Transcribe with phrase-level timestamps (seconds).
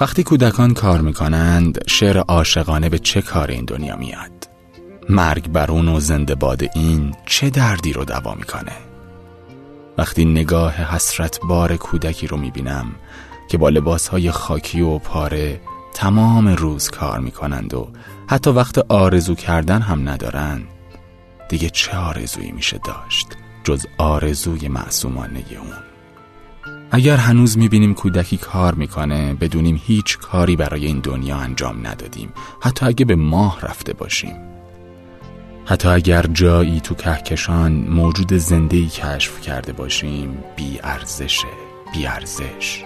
[0.00, 4.48] وقتی کودکان کار می‌کنند شعر عاشقانه به چه کار این دنیا میاد؟
[5.08, 8.72] مرگ بر اون و زنده باد این چه دردی رو دوا می‌کنه؟
[9.98, 12.86] وقتی نگاه حسرت بار کودکی رو می‌بینم
[13.48, 15.60] که با لباسهای خاکی و پاره
[15.94, 17.88] تمام روز کار می‌کنند و
[18.26, 20.66] حتی وقت آرزو کردن هم ندارند
[21.48, 23.28] دیگه چه آرزویی میشه داشت
[23.64, 25.93] جز آرزوی معصومانه اون؟
[26.96, 32.32] اگر هنوز می‌بینیم کودکی کار می‌کنه بدونیم هیچ کاری برای این دنیا انجام ندادیم.
[32.60, 34.36] حتی اگه به ماه رفته باشیم.
[35.64, 41.48] حتی اگر جایی تو کهکشان موجود زندهی کشف کرده باشیم بی ارزشه
[41.92, 42.84] بی ارزش.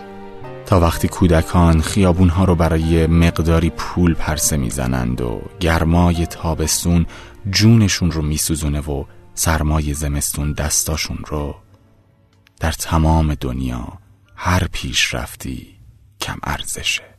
[0.67, 7.07] تا وقتی کودکان خیابونها رو برای مقداری پول پرسه می‌زنند و گرمای تابستون
[7.51, 9.05] جونشون رو میسوزونه و
[9.35, 11.55] سرمای زمستون دستاشون رو
[12.61, 13.89] در تمام دنیا
[14.41, 15.79] هر پیشرفتی
[16.21, 17.18] کم ارزشه.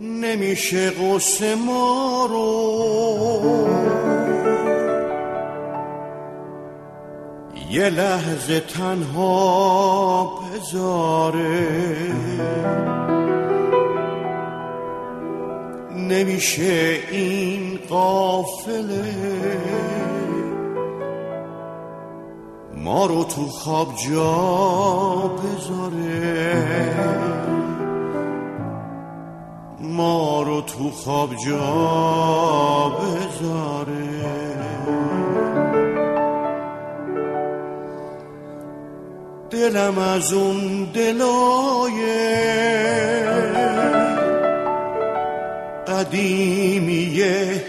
[0.00, 3.66] نمیشه قصه ما رو.
[7.70, 11.66] یه لحظه تنها بذاره.
[15.96, 19.14] نمیشه این قافله
[22.76, 26.66] ما رو تو خواب جا بذاره.
[29.96, 34.26] ما رو تو خواب جا بذاره.
[39.50, 41.96] دلم از اون دلای
[45.88, 47.64] قدیمیه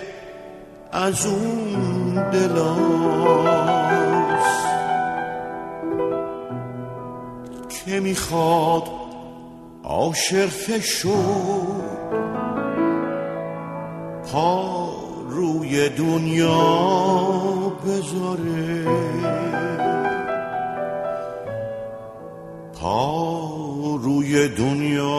[0.91, 3.47] از اون دلاست
[7.85, 8.83] که می‌خواد
[9.83, 11.96] عاشق فشو
[14.31, 14.89] پا
[15.29, 16.57] روی دنیا
[17.85, 18.85] بذاره.
[22.81, 23.49] پا
[24.03, 25.17] روی دنیا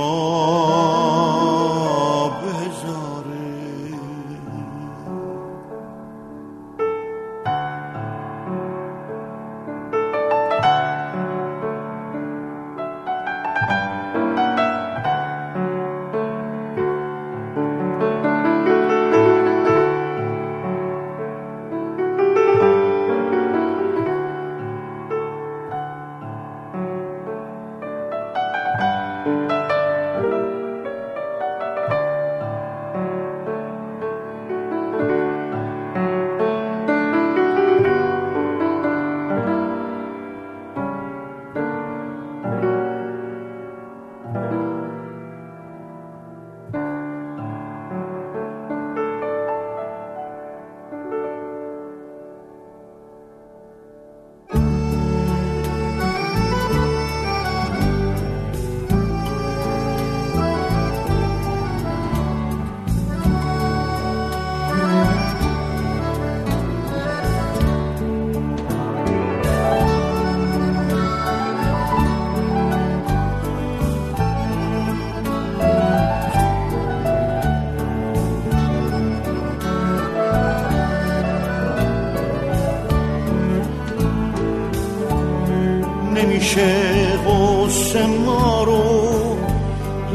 [86.19, 89.09] نمیشه غصه ما رو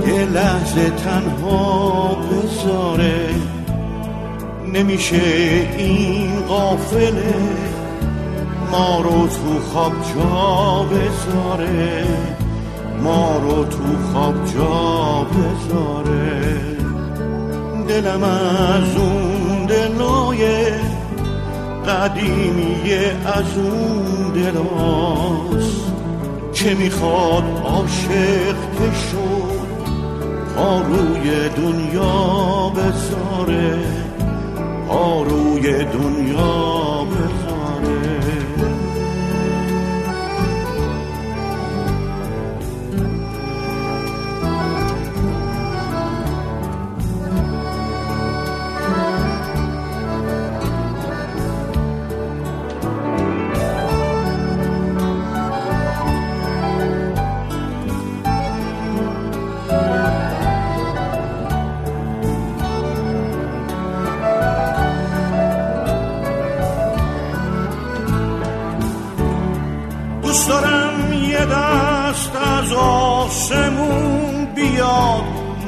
[0.08, 3.30] یه لحظه تنها بذاره.
[4.74, 5.22] نمیشه
[5.78, 7.34] این قافله
[8.72, 12.06] ما رو تو خواب جا بذاره.
[13.04, 13.84] ما رو تو
[14.14, 16.54] خواب جا بذاره.
[17.88, 20.72] دلم از اون دلای
[21.88, 25.93] قدیمیه از اون دلاست
[26.63, 29.63] که می‌خواد عاشق که شد
[30.56, 33.80] پا روی دنیا بذاره
[34.88, 36.83] پا روی دنیا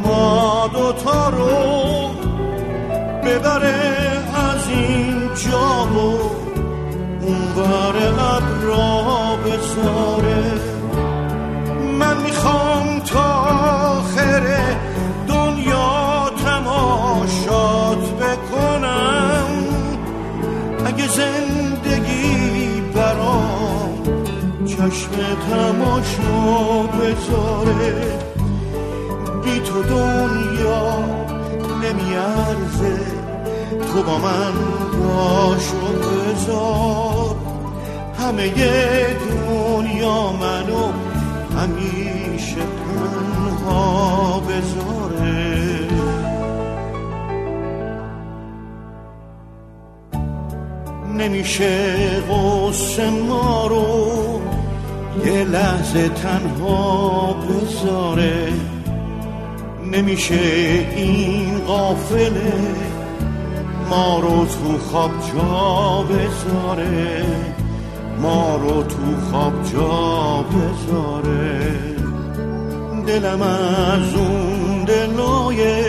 [0.05, 2.09] ما دوتا رو
[3.23, 3.75] ببره
[4.35, 5.97] از این جا و
[7.21, 10.43] اونور ابرا بذاره
[11.99, 13.33] من می‌خوام تا
[13.99, 14.43] آخر
[15.27, 19.47] دنیا تماشات بکنم.
[20.85, 24.03] اگه زندگی برام
[24.65, 25.11] چشم
[25.49, 28.24] تماشا بذاره
[29.75, 30.99] تو دنیا
[31.83, 32.99] نمیارزه.
[33.93, 34.53] تو با من
[34.99, 37.35] باشو بذار.
[38.19, 40.91] همه دنیا منو
[41.59, 45.87] همیشه تنها بذاره.
[51.17, 54.41] نمیشه غصه ما رو
[55.25, 58.44] یه لحظه تنها بذاره.
[59.95, 60.39] نمیشه
[60.95, 62.53] این قافله
[63.89, 67.23] ما رو تو خواب جا بذاره
[68.21, 71.71] ما رو تو خواب جا بذاره.
[73.07, 75.83] دلم از اون دلای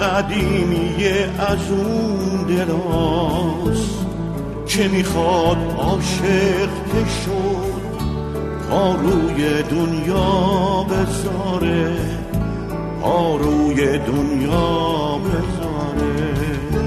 [0.00, 4.06] قدیمیه از اون دلاست
[4.66, 7.70] که می‌خواد عاشق که شد
[8.70, 12.19] پا روی دنیا بذاره.
[13.00, 16.79] پا روی دنیا بذاره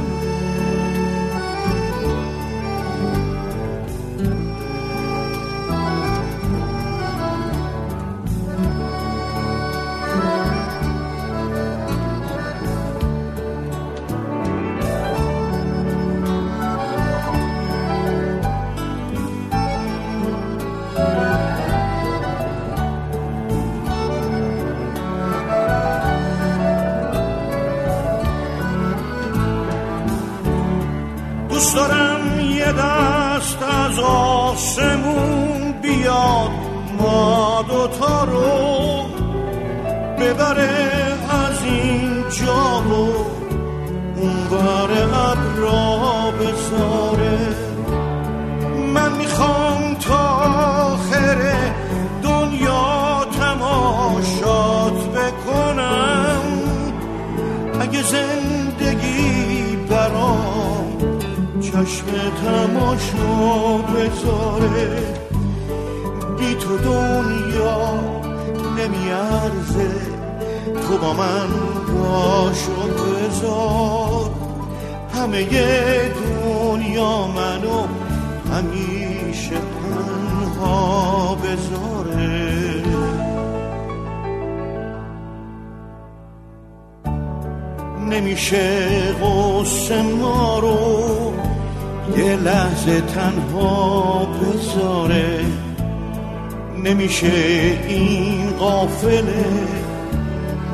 [31.64, 36.50] دوست دارم یه دست از آسمون بیاد.
[37.00, 39.04] ما دوتا رو
[40.20, 42.80] ببره از این جا
[61.84, 62.06] چشم
[62.46, 65.16] تماشا بذاره
[66.40, 67.94] بی تو دنیا
[68.78, 69.92] نمیارزه.
[70.88, 71.48] تو با من
[71.88, 74.32] باشو بذار.
[75.16, 75.44] همه
[76.10, 77.88] دنیا منو
[78.54, 82.84] همیشه تنها بذاره.
[88.10, 91.34] نمیشه غصه ما رو
[92.18, 95.46] یه لحظه تنها بذاره
[96.84, 97.32] نمیشه
[97.88, 99.46] این قافله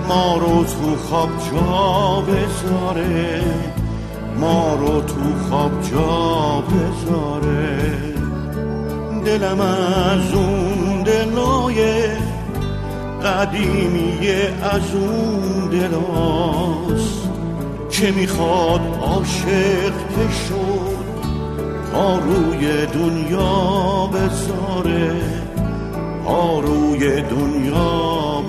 [0.07, 3.41] ما رو تو خواب جا بذاره.
[4.39, 5.15] ما رو تو
[5.50, 7.79] خواب جا بذاره.
[9.25, 12.03] دلم از اون دلای
[13.24, 17.29] قدیمیه از اون دلاست
[17.91, 19.93] که می‌خواد عاشق
[20.48, 20.78] شد
[22.00, 25.12] روی دنیا بذاره
[26.25, 28.41] پا روی دنیا